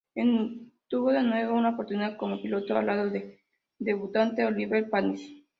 [0.15, 3.37] En tuvo de nuevo una oportunidad como piloto, al lado del
[3.77, 5.43] debutante Olivier Panis.